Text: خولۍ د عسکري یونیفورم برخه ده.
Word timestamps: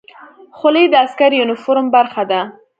خولۍ 0.57 0.85
د 0.89 0.93
عسکري 1.05 1.35
یونیفورم 1.37 1.87
برخه 1.95 2.23
ده. 2.31 2.41